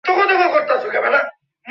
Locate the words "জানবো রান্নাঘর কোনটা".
0.31-1.21